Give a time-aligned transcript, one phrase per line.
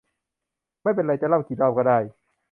[0.83, 1.99] ไม่เป็นไร จะเล่ากี่รอบก็ได้